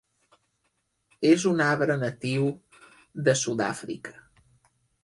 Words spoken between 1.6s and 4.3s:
arbre natiu de Sud-àfrica.